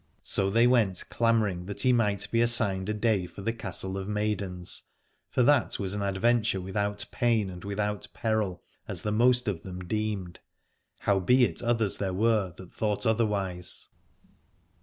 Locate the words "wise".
13.27-13.89